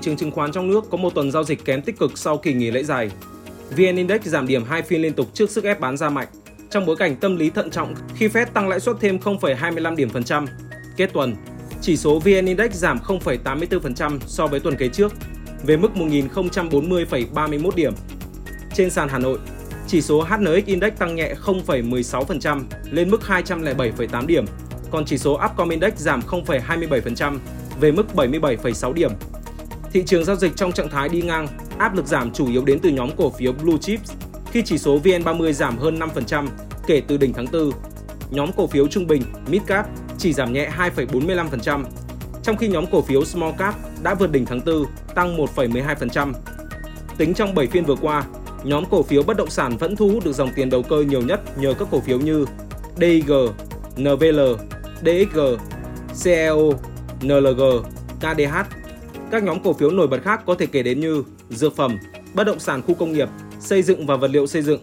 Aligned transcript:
Trường 0.00 0.16
chứng 0.16 0.30
khoán 0.30 0.52
trong 0.52 0.70
nước 0.70 0.90
có 0.90 0.96
một 0.96 1.14
tuần 1.14 1.30
giao 1.30 1.44
dịch 1.44 1.64
kém 1.64 1.82
tích 1.82 1.98
cực 1.98 2.18
sau 2.18 2.38
kỳ 2.38 2.52
nghỉ 2.52 2.70
lễ 2.70 2.82
dài. 2.82 3.10
VN 3.70 3.96
Index 3.96 4.22
giảm 4.22 4.46
điểm 4.46 4.64
hai 4.64 4.82
phiên 4.82 5.02
liên 5.02 5.12
tục 5.12 5.26
trước 5.34 5.50
sức 5.50 5.64
ép 5.64 5.80
bán 5.80 5.96
ra 5.96 6.10
mạnh, 6.10 6.28
trong 6.70 6.86
bối 6.86 6.96
cảnh 6.96 7.16
tâm 7.16 7.36
lý 7.36 7.50
thận 7.50 7.70
trọng 7.70 7.94
khi 8.16 8.28
Fed 8.28 8.46
tăng 8.46 8.68
lãi 8.68 8.80
suất 8.80 8.96
thêm 9.00 9.18
0,25 9.18 9.96
điểm 9.96 10.08
phần 10.08 10.24
trăm. 10.24 10.46
Kết 10.96 11.12
tuần, 11.12 11.36
chỉ 11.80 11.96
số 11.96 12.18
VN 12.18 12.46
Index 12.46 12.72
giảm 12.72 12.98
0,84% 12.98 14.18
so 14.26 14.46
với 14.46 14.60
tuần 14.60 14.76
kế 14.76 14.88
trước, 14.88 15.12
về 15.66 15.76
mức 15.76 15.88
1.040,31 15.94 17.70
điểm. 17.74 17.92
Trên 18.74 18.90
sàn 18.90 19.08
Hà 19.08 19.18
Nội, 19.18 19.38
chỉ 19.86 20.02
số 20.02 20.22
HNX 20.22 20.64
Index 20.66 20.92
tăng 20.98 21.14
nhẹ 21.14 21.34
0,16% 21.44 22.62
lên 22.90 23.10
mức 23.10 23.20
207,8 23.26 24.26
điểm, 24.26 24.44
còn 24.90 25.04
chỉ 25.04 25.18
số 25.18 25.40
Upcom 25.44 25.68
Index 25.68 25.92
giảm 25.96 26.20
0,27% 26.20 27.38
về 27.80 27.92
mức 27.92 28.06
77,6 28.14 28.92
điểm. 28.92 29.10
Thị 29.92 30.02
trường 30.06 30.24
giao 30.24 30.36
dịch 30.36 30.56
trong 30.56 30.72
trạng 30.72 30.88
thái 30.88 31.08
đi 31.08 31.22
ngang, 31.22 31.46
áp 31.78 31.94
lực 31.94 32.06
giảm 32.06 32.30
chủ 32.30 32.50
yếu 32.50 32.64
đến 32.64 32.78
từ 32.82 32.90
nhóm 32.90 33.10
cổ 33.16 33.30
phiếu 33.30 33.52
Blue 33.52 33.78
Chips, 33.80 34.12
khi 34.52 34.62
chỉ 34.62 34.78
số 34.78 34.98
VN30 35.00 35.52
giảm 35.52 35.78
hơn 35.78 35.98
5% 35.98 36.46
kể 36.86 37.02
từ 37.06 37.16
đỉnh 37.16 37.32
tháng 37.32 37.46
4. 37.52 37.70
Nhóm 38.30 38.50
cổ 38.56 38.66
phiếu 38.66 38.88
trung 38.88 39.06
bình, 39.06 39.22
mid 39.48 39.62
cap 39.66 39.88
chỉ 40.18 40.32
giảm 40.32 40.52
nhẹ 40.52 40.70
2,45%, 40.96 41.84
trong 42.42 42.56
khi 42.56 42.68
nhóm 42.68 42.86
cổ 42.86 43.02
phiếu 43.02 43.24
Small 43.24 43.54
Cap 43.58 43.74
đã 44.02 44.14
vượt 44.14 44.32
đỉnh 44.32 44.46
tháng 44.46 44.60
4, 44.66 44.84
tăng 45.14 45.36
1,12%. 45.36 46.32
Tính 47.18 47.34
trong 47.34 47.54
7 47.54 47.66
phiên 47.66 47.84
vừa 47.84 47.96
qua, 47.96 48.24
nhóm 48.64 48.84
cổ 48.90 49.02
phiếu 49.02 49.22
bất 49.22 49.36
động 49.36 49.50
sản 49.50 49.76
vẫn 49.76 49.96
thu 49.96 50.08
hút 50.08 50.24
được 50.24 50.32
dòng 50.32 50.50
tiền 50.54 50.70
đầu 50.70 50.82
cơ 50.82 51.00
nhiều 51.00 51.22
nhất 51.22 51.58
nhờ 51.58 51.74
các 51.78 51.88
cổ 51.90 52.00
phiếu 52.00 52.18
như 52.18 52.44
DIG, 53.00 53.32
NVL, 53.96 54.40
DXG, 55.00 55.40
CEO, 56.24 56.72
NLG, 57.22 57.62
KDH. 58.20 58.79
Các 59.30 59.42
nhóm 59.42 59.62
cổ 59.62 59.72
phiếu 59.72 59.90
nổi 59.90 60.06
bật 60.06 60.22
khác 60.24 60.42
có 60.46 60.54
thể 60.54 60.66
kể 60.66 60.82
đến 60.82 61.00
như 61.00 61.24
dược 61.50 61.76
phẩm, 61.76 61.98
bất 62.34 62.44
động 62.44 62.60
sản 62.60 62.82
khu 62.82 62.94
công 62.94 63.12
nghiệp, 63.12 63.28
xây 63.60 63.82
dựng 63.82 64.06
và 64.06 64.16
vật 64.16 64.30
liệu 64.30 64.46
xây 64.46 64.62
dựng, 64.62 64.80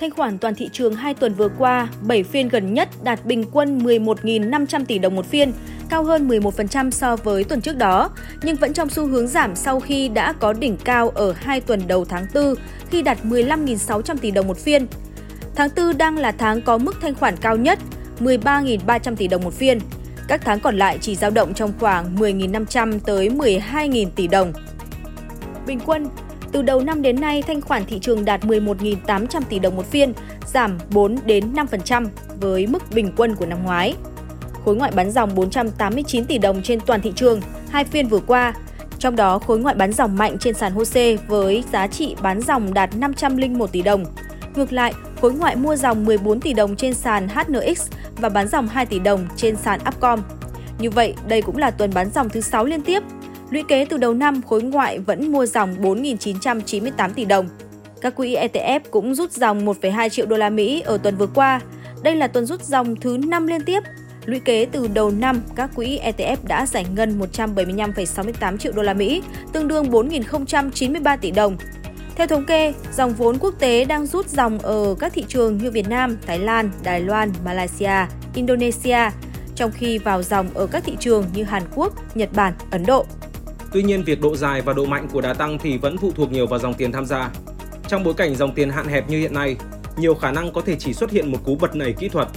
Thanh 0.00 0.10
khoản 0.10 0.38
toàn 0.38 0.54
thị 0.54 0.68
trường 0.72 0.94
2 0.94 1.14
tuần 1.14 1.34
vừa 1.34 1.48
qua, 1.58 1.88
7 2.02 2.22
phiên 2.22 2.48
gần 2.48 2.74
nhất 2.74 2.88
đạt 3.02 3.24
bình 3.24 3.44
quân 3.52 3.78
11.500 3.78 4.84
tỷ 4.84 4.98
đồng 4.98 5.16
một 5.16 5.26
phiên, 5.26 5.52
cao 5.88 6.04
hơn 6.04 6.28
11% 6.28 6.90
so 6.90 7.16
với 7.16 7.44
tuần 7.44 7.60
trước 7.60 7.76
đó, 7.76 8.10
nhưng 8.42 8.56
vẫn 8.56 8.72
trong 8.72 8.88
xu 8.88 9.06
hướng 9.06 9.28
giảm 9.28 9.56
sau 9.56 9.80
khi 9.80 10.08
đã 10.08 10.32
có 10.32 10.52
đỉnh 10.52 10.76
cao 10.76 11.08
ở 11.08 11.32
2 11.32 11.60
tuần 11.60 11.80
đầu 11.86 12.04
tháng 12.04 12.26
4 12.34 12.54
khi 12.90 13.02
đạt 13.02 13.18
15.600 13.24 14.16
tỷ 14.16 14.30
đồng 14.30 14.46
một 14.46 14.58
phiên. 14.58 14.86
Tháng 15.54 15.70
4 15.76 15.98
đang 15.98 16.18
là 16.18 16.32
tháng 16.32 16.62
có 16.62 16.78
mức 16.78 16.96
thanh 17.00 17.14
khoản 17.14 17.36
cao 17.36 17.56
nhất, 17.56 17.78
13.300 18.20 19.16
tỷ 19.16 19.28
đồng 19.28 19.44
một 19.44 19.54
phiên. 19.54 19.78
Các 20.28 20.40
tháng 20.44 20.60
còn 20.60 20.76
lại 20.76 20.98
chỉ 21.00 21.16
dao 21.16 21.30
động 21.30 21.54
trong 21.54 21.72
khoảng 21.80 22.16
10.500 22.16 22.98
tới 23.00 23.28
12.000 23.28 24.10
tỷ 24.16 24.26
đồng. 24.26 24.52
Bình 25.66 25.80
quân, 25.86 26.08
từ 26.52 26.62
đầu 26.62 26.80
năm 26.80 27.02
đến 27.02 27.20
nay, 27.20 27.42
thanh 27.42 27.60
khoản 27.60 27.84
thị 27.84 27.98
trường 27.98 28.24
đạt 28.24 28.44
11.800 28.44 29.42
tỷ 29.48 29.58
đồng 29.58 29.76
một 29.76 29.90
phiên, 29.90 30.12
giảm 30.46 30.78
4 30.90 31.16
đến 31.24 31.52
5% 31.52 32.06
với 32.40 32.66
mức 32.66 32.82
bình 32.94 33.12
quân 33.16 33.34
của 33.34 33.46
năm 33.46 33.64
ngoái. 33.64 33.94
Khối 34.64 34.76
ngoại 34.76 34.92
bán 34.94 35.10
dòng 35.10 35.34
489 35.34 36.24
tỷ 36.24 36.38
đồng 36.38 36.62
trên 36.62 36.80
toàn 36.80 37.00
thị 37.00 37.12
trường 37.16 37.40
hai 37.70 37.84
phiên 37.84 38.08
vừa 38.08 38.20
qua, 38.20 38.54
trong 38.98 39.16
đó 39.16 39.38
khối 39.38 39.58
ngoại 39.58 39.74
bán 39.74 39.92
dòng 39.92 40.16
mạnh 40.16 40.36
trên 40.40 40.54
sàn 40.54 40.72
HOSE 40.72 41.16
với 41.16 41.64
giá 41.72 41.86
trị 41.86 42.16
bán 42.22 42.40
dòng 42.40 42.74
đạt 42.74 42.96
501 42.96 43.72
tỷ 43.72 43.82
đồng. 43.82 44.04
Ngược 44.54 44.72
lại, 44.72 44.92
khối 45.20 45.32
ngoại 45.32 45.56
mua 45.56 45.76
dòng 45.76 46.04
14 46.04 46.40
tỷ 46.40 46.52
đồng 46.52 46.76
trên 46.76 46.94
sàn 46.94 47.28
HNX 47.28 47.90
và 48.16 48.28
bán 48.28 48.48
dòng 48.48 48.68
2 48.68 48.86
tỷ 48.86 48.98
đồng 48.98 49.26
trên 49.36 49.56
sàn 49.56 49.80
Upcom. 49.88 50.20
Như 50.78 50.90
vậy, 50.90 51.14
đây 51.28 51.42
cũng 51.42 51.56
là 51.56 51.70
tuần 51.70 51.90
bán 51.94 52.10
dòng 52.10 52.28
thứ 52.28 52.40
6 52.40 52.64
liên 52.64 52.82
tiếp 52.82 53.02
Lũy 53.50 53.62
kế 53.68 53.84
từ 53.84 53.96
đầu 53.96 54.14
năm, 54.14 54.42
khối 54.42 54.62
ngoại 54.62 54.98
vẫn 54.98 55.32
mua 55.32 55.46
dòng 55.46 55.74
4.998 55.82 57.10
tỷ 57.14 57.24
đồng. 57.24 57.48
Các 58.00 58.14
quỹ 58.16 58.36
ETF 58.36 58.80
cũng 58.90 59.14
rút 59.14 59.32
dòng 59.32 59.66
1,2 59.66 60.08
triệu 60.08 60.26
đô 60.26 60.36
la 60.36 60.50
Mỹ 60.50 60.80
ở 60.80 60.98
tuần 60.98 61.16
vừa 61.16 61.26
qua. 61.26 61.60
Đây 62.02 62.16
là 62.16 62.26
tuần 62.26 62.46
rút 62.46 62.62
dòng 62.62 62.96
thứ 62.96 63.18
5 63.26 63.46
liên 63.46 63.60
tiếp. 63.60 63.82
Lũy 64.24 64.40
kế 64.40 64.66
từ 64.72 64.88
đầu 64.88 65.10
năm, 65.10 65.42
các 65.56 65.70
quỹ 65.74 65.98
ETF 65.98 66.36
đã 66.42 66.66
giải 66.66 66.86
ngân 66.96 67.20
175,68 67.20 68.56
triệu 68.56 68.72
đô 68.72 68.82
la 68.82 68.94
Mỹ, 68.94 69.22
tương 69.52 69.68
đương 69.68 69.90
4.093 69.90 71.18
tỷ 71.18 71.30
đồng. 71.30 71.56
Theo 72.18 72.26
thống 72.26 72.44
kê, 72.44 72.74
dòng 72.92 73.14
vốn 73.14 73.38
quốc 73.40 73.54
tế 73.58 73.84
đang 73.84 74.06
rút 74.06 74.28
dòng 74.28 74.58
ở 74.58 74.94
các 74.98 75.12
thị 75.12 75.24
trường 75.28 75.58
như 75.58 75.70
Việt 75.70 75.88
Nam, 75.88 76.16
Thái 76.26 76.38
Lan, 76.38 76.70
Đài 76.82 77.00
Loan, 77.00 77.32
Malaysia, 77.44 78.06
Indonesia, 78.34 78.98
trong 79.54 79.70
khi 79.70 79.98
vào 79.98 80.22
dòng 80.22 80.48
ở 80.54 80.66
các 80.66 80.82
thị 80.86 80.96
trường 81.00 81.24
như 81.34 81.44
Hàn 81.44 81.62
Quốc, 81.74 82.16
Nhật 82.16 82.28
Bản, 82.32 82.52
Ấn 82.70 82.86
Độ. 82.86 83.06
Tuy 83.72 83.82
nhiên, 83.82 84.02
việc 84.04 84.20
độ 84.20 84.36
dài 84.36 84.60
và 84.60 84.72
độ 84.72 84.84
mạnh 84.84 85.08
của 85.12 85.20
đá 85.20 85.34
tăng 85.34 85.58
thì 85.58 85.78
vẫn 85.78 85.98
phụ 85.98 86.12
thuộc 86.16 86.32
nhiều 86.32 86.46
vào 86.46 86.58
dòng 86.58 86.74
tiền 86.74 86.92
tham 86.92 87.06
gia. 87.06 87.30
Trong 87.88 88.04
bối 88.04 88.14
cảnh 88.14 88.34
dòng 88.34 88.54
tiền 88.54 88.70
hạn 88.70 88.88
hẹp 88.88 89.10
như 89.10 89.18
hiện 89.18 89.34
nay, 89.34 89.56
nhiều 89.96 90.14
khả 90.14 90.30
năng 90.30 90.52
có 90.52 90.60
thể 90.60 90.76
chỉ 90.78 90.94
xuất 90.94 91.10
hiện 91.10 91.32
một 91.32 91.38
cú 91.44 91.56
bật 91.56 91.76
nảy 91.76 91.92
kỹ 91.92 92.08
thuật. 92.08 92.28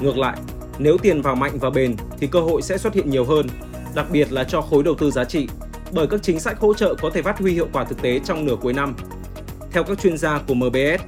Ngược 0.00 0.18
lại, 0.18 0.36
nếu 0.78 0.96
tiền 0.98 1.22
vào 1.22 1.34
mạnh 1.34 1.58
và 1.60 1.70
bền 1.70 1.96
thì 2.18 2.26
cơ 2.26 2.40
hội 2.40 2.62
sẽ 2.62 2.78
xuất 2.78 2.94
hiện 2.94 3.10
nhiều 3.10 3.24
hơn, 3.24 3.46
đặc 3.94 4.06
biệt 4.10 4.32
là 4.32 4.44
cho 4.44 4.60
khối 4.60 4.82
đầu 4.82 4.94
tư 4.94 5.10
giá 5.10 5.24
trị, 5.24 5.48
bởi 5.92 6.06
các 6.06 6.22
chính 6.22 6.40
sách 6.40 6.58
hỗ 6.58 6.74
trợ 6.74 6.94
có 6.94 7.10
thể 7.10 7.22
phát 7.22 7.38
huy 7.38 7.52
hiệu 7.52 7.68
quả 7.72 7.84
thực 7.84 8.02
tế 8.02 8.20
trong 8.24 8.46
nửa 8.46 8.56
cuối 8.62 8.72
năm. 8.72 8.94
Theo 9.72 9.84
các 9.84 10.00
chuyên 10.00 10.18
gia 10.18 10.38
của 10.38 10.54
MBS, 10.54 11.02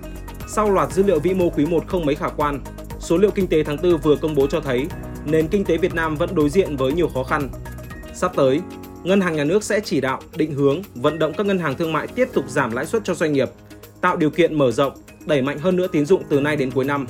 sau 0.46 0.70
loạt 0.70 0.92
dữ 0.92 1.02
liệu 1.02 1.20
vĩ 1.20 1.34
mô 1.34 1.50
quý 1.50 1.66
1 1.66 1.84
không 1.86 2.06
mấy 2.06 2.14
khả 2.14 2.28
quan, 2.28 2.60
số 3.00 3.16
liệu 3.16 3.30
kinh 3.30 3.46
tế 3.46 3.64
tháng 3.64 3.76
4 3.82 3.96
vừa 3.98 4.16
công 4.16 4.34
bố 4.34 4.46
cho 4.46 4.60
thấy 4.60 4.86
nền 5.24 5.48
kinh 5.48 5.64
tế 5.64 5.76
Việt 5.76 5.94
Nam 5.94 6.16
vẫn 6.16 6.34
đối 6.34 6.50
diện 6.50 6.76
với 6.76 6.92
nhiều 6.92 7.08
khó 7.08 7.24
khăn. 7.24 7.48
Sắp 8.14 8.32
tới, 8.36 8.60
Ngân 9.02 9.20
hàng 9.20 9.36
Nhà 9.36 9.44
nước 9.44 9.64
sẽ 9.64 9.80
chỉ 9.80 10.00
đạo, 10.00 10.20
định 10.36 10.54
hướng, 10.54 10.82
vận 10.94 11.18
động 11.18 11.32
các 11.36 11.46
ngân 11.46 11.58
hàng 11.58 11.76
thương 11.76 11.92
mại 11.92 12.06
tiếp 12.06 12.28
tục 12.32 12.44
giảm 12.48 12.72
lãi 12.72 12.86
suất 12.86 13.04
cho 13.04 13.14
doanh 13.14 13.32
nghiệp, 13.32 13.48
tạo 14.00 14.16
điều 14.16 14.30
kiện 14.30 14.58
mở 14.58 14.70
rộng, 14.70 14.92
đẩy 15.26 15.42
mạnh 15.42 15.58
hơn 15.58 15.76
nữa 15.76 15.86
tín 15.86 16.06
dụng 16.06 16.22
từ 16.28 16.40
nay 16.40 16.56
đến 16.56 16.70
cuối 16.70 16.84
năm. 16.84 17.06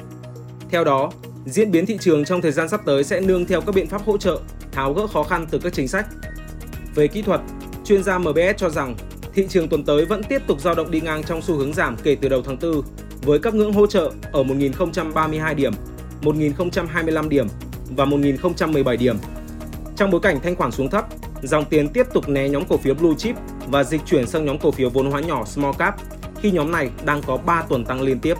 Theo 0.71 0.85
đó, 0.85 1.13
diễn 1.47 1.71
biến 1.71 1.87
thị 1.87 1.99
trường 2.01 2.25
trong 2.25 2.41
thời 2.41 2.53
gian 2.53 2.69
sắp 2.69 2.81
tới 2.87 3.05
sẽ 3.05 3.21
nương 3.21 3.47
theo 3.47 3.61
các 3.61 3.75
biện 3.75 3.87
pháp 3.87 4.03
hỗ 4.05 4.19
trợ, 4.19 4.41
tháo 4.73 4.93
gỡ 4.93 5.07
khó 5.07 5.23
khăn 5.23 5.47
từ 5.51 5.59
các 5.59 5.73
chính 5.73 5.89
sách. 5.89 6.07
Về 6.95 7.09
kỹ 7.09 7.23
thuật, 7.23 7.41
chuyên 7.85 8.03
gia 8.03 8.19
MBS 8.19 8.57
cho 8.57 8.71
rằng 8.71 8.95
thị 9.35 9.47
trường 9.49 9.69
tuần 9.69 9.85
tới 9.85 10.05
vẫn 10.05 10.23
tiếp 10.23 10.43
tục 10.47 10.61
dao 10.61 10.75
động 10.75 10.91
đi 10.91 11.01
ngang 11.01 11.23
trong 11.23 11.43
xu 11.43 11.55
hướng 11.55 11.73
giảm 11.73 11.97
kể 12.03 12.17
từ 12.21 12.29
đầu 12.29 12.43
tháng 12.43 12.57
4 12.63 12.83
với 13.23 13.39
các 13.39 13.55
ngưỡng 13.55 13.73
hỗ 13.73 13.87
trợ 13.87 14.11
ở 14.33 14.43
1032 14.43 15.55
điểm, 15.55 15.73
1025 16.23 17.29
điểm 17.29 17.47
và 17.97 18.05
1017 18.05 18.97
điểm. 18.97 19.17
Trong 19.97 20.11
bối 20.11 20.21
cảnh 20.21 20.41
thanh 20.43 20.57
khoản 20.57 20.73
xuống 20.73 20.91
thấp, 20.91 21.07
dòng 21.43 21.65
tiền 21.65 21.89
tiếp 21.89 22.07
tục 22.13 22.29
né 22.29 22.49
nhóm 22.49 22.65
cổ 22.69 22.77
phiếu 22.77 22.95
blue 22.95 23.15
chip 23.19 23.37
và 23.69 23.85
dịch 23.85 24.01
chuyển 24.07 24.27
sang 24.27 24.45
nhóm 24.45 24.59
cổ 24.59 24.71
phiếu 24.71 24.91
vốn 24.91 25.11
hóa 25.11 25.21
nhỏ 25.21 25.45
small 25.45 25.75
cap 25.79 25.97
khi 26.41 26.51
nhóm 26.51 26.73
này 26.73 26.91
đang 27.05 27.23
có 27.23 27.37
3 27.37 27.63
tuần 27.69 27.85
tăng 27.85 28.03
liên 28.03 28.21
tiếp. 28.21 28.35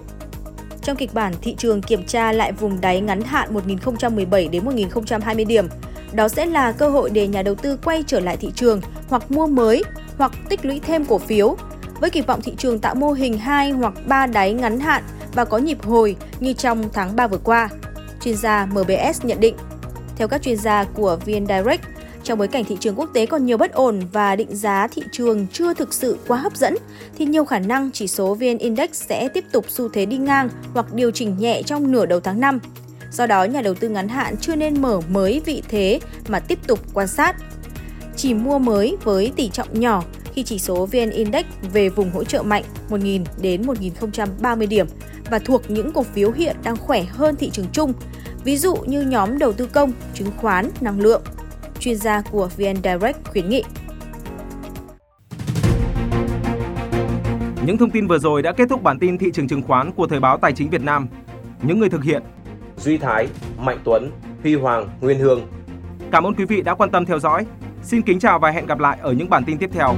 Trong 0.83 0.97
kịch 0.97 1.15
bản 1.15 1.33
thị 1.43 1.55
trường 1.59 1.83
kiểm 1.83 2.05
tra 2.07 2.33
lại 2.33 2.53
vùng 2.53 2.81
đáy 2.81 3.01
ngắn 3.01 3.21
hạn 3.21 3.55
1017 3.55 4.49
đến 4.49 4.65
1020 4.65 5.45
điểm, 5.45 5.67
đó 6.13 6.29
sẽ 6.29 6.47
là 6.47 6.73
cơ 6.73 6.89
hội 6.89 7.11
để 7.11 7.27
nhà 7.27 7.43
đầu 7.43 7.55
tư 7.55 7.79
quay 7.85 8.05
trở 8.07 8.21
lại 8.21 8.37
thị 8.37 8.51
trường 8.55 8.81
hoặc 9.09 9.31
mua 9.31 9.47
mới 9.47 9.83
hoặc 10.19 10.33
tích 10.49 10.65
lũy 10.65 10.81
thêm 10.81 11.05
cổ 11.05 11.19
phiếu 11.19 11.57
với 12.01 12.11
kỳ 12.11 12.21
vọng 12.21 12.41
thị 12.43 12.53
trường 12.59 12.79
tạo 12.79 12.95
mô 12.95 13.13
hình 13.13 13.39
2 13.39 13.71
hoặc 13.71 13.95
3 14.07 14.27
đáy 14.27 14.53
ngắn 14.53 14.81
hạn 14.81 15.03
và 15.33 15.45
có 15.45 15.59
nhịp 15.59 15.83
hồi 15.83 16.17
như 16.41 16.53
trong 16.53 16.89
tháng 16.93 17.17
3 17.17 17.27
vừa 17.27 17.39
qua. 17.39 17.69
Chuyên 18.21 18.37
gia 18.37 18.67
MBS 18.67 19.25
nhận 19.25 19.41
định. 19.41 19.57
Theo 20.17 20.29
các 20.29 20.43
chuyên 20.43 20.57
gia 20.57 20.85
của 20.85 21.19
VN 21.27 21.47
Direct, 21.47 21.85
trong 22.25 22.39
bối 22.39 22.49
cảnh 22.49 22.65
thị 22.65 22.77
trường 22.81 22.99
quốc 22.99 23.11
tế 23.15 23.27
còn 23.27 23.47
nhiều 23.47 23.57
bất 23.57 23.73
ổn 23.73 24.01
và 24.13 24.37
định 24.37 24.57
giá 24.57 24.87
thị 24.87 25.03
trường 25.13 25.47
chưa 25.53 25.75
thực 25.75 25.95
sự 25.95 26.19
quá 26.27 26.39
hấp 26.39 26.57
dẫn, 26.57 26.75
thì 27.17 27.25
nhiều 27.25 27.45
khả 27.45 27.59
năng 27.59 27.91
chỉ 27.93 28.07
số 28.07 28.35
VN 28.35 28.59
Index 28.59 28.91
sẽ 28.93 29.29
tiếp 29.29 29.45
tục 29.53 29.65
xu 29.69 29.89
thế 29.89 30.07
đi 30.07 30.17
ngang 30.17 30.49
hoặc 30.75 30.93
điều 30.93 31.11
chỉnh 31.11 31.37
nhẹ 31.39 31.63
trong 31.63 31.93
nửa 31.93 32.07
đầu 32.07 32.21
tháng 32.21 32.41
5. 32.41 32.59
Do 33.11 33.27
đó, 33.27 33.45
nhà 33.45 33.63
đầu 33.63 33.75
tư 33.75 33.89
ngắn 33.89 34.09
hạn 34.09 34.37
chưa 34.41 34.57
nên 34.57 34.83
mở 34.83 35.01
mới 35.09 35.43
vị 35.45 35.63
thế 35.69 36.01
mà 36.29 36.41
tiếp 36.41 36.59
tục 36.67 36.79
quan 36.95 37.09
sát. 37.09 37.37
Chỉ 38.25 38.35
mua 38.35 38.59
mới 38.59 38.97
với 39.03 39.33
tỷ 39.37 39.49
trọng 39.49 39.81
nhỏ 39.81 40.03
khi 40.33 40.43
chỉ 40.43 40.59
số 40.59 40.87
VN 40.87 41.11
Index 41.11 41.45
về 41.73 41.89
vùng 41.89 42.11
hỗ 42.11 42.25
trợ 42.25 42.43
mạnh 42.43 42.63
1.000 42.91 43.25
đến 43.41 43.63
1.030 43.63 44.69
điểm 44.69 44.87
và 45.31 45.39
thuộc 45.39 45.71
những 45.71 45.93
cổ 45.93 46.03
phiếu 46.03 46.31
hiện 46.33 46.57
đang 46.63 46.77
khỏe 46.77 47.03
hơn 47.03 47.37
thị 47.37 47.51
trường 47.51 47.67
chung, 47.73 47.93
ví 48.45 48.57
dụ 48.57 48.75
như 48.87 49.03
nhóm 49.03 49.39
đầu 49.39 49.53
tư 49.53 49.67
công, 49.67 49.93
chứng 50.15 50.31
khoán, 50.37 50.71
năng 50.81 51.01
lượng. 51.01 51.23
chuyên 51.81 51.97
gia 51.97 52.21
của 52.21 52.49
VN 52.57 52.77
Direct 52.85 53.29
khuyến 53.31 53.49
nghị. 53.49 53.63
Những 57.67 57.79
thông 57.79 57.91
tin 57.91 58.07
vừa 58.07 58.19
rồi 58.19 58.43
đã 58.43 58.53
kết 58.53 58.69
thúc 58.71 58.83
bản 58.83 58.99
tin 58.99 59.19
thị 59.19 59.27
trường 59.35 59.49
chứng 59.49 59.63
khoán 59.63 59.93
của 59.93 60.07
Thời 60.07 60.21
báo 60.21 60.39
Tài 60.39 60.53
chính 60.53 60.71
Việt 60.71 60.83
Nam. 60.83 61.09
Những 61.63 61.79
người 61.79 61.89
thực 61.89 62.05
hiện 62.05 62.23
Duy 62.79 62.99
Thái, 62.99 63.29
Mạnh 63.59 63.79
Tuấn, 63.85 64.11
Huy 64.43 64.55
Hoàng, 64.55 64.89
Nguyên 65.01 65.19
Hương. 65.19 65.41
Cảm 66.13 66.27
ơn 66.27 66.35
quý 66.35 66.45
vị 66.45 66.63
đã 66.63 66.75
quan 66.75 66.91
tâm 66.91 67.07
theo 67.07 67.19
dõi. 67.19 67.47
Xin 67.85 68.03
kính 68.03 68.19
chào 68.19 68.39
và 68.39 68.51
hẹn 68.51 68.67
gặp 68.67 68.79
lại 68.79 68.99
ở 69.03 69.13
những 69.13 69.31
bản 69.31 69.45
tin 69.45 69.59
tiếp 69.59 69.71
theo. 69.73 69.95